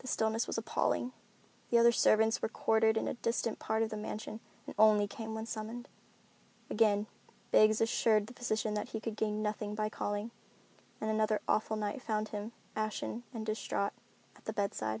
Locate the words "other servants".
1.78-2.42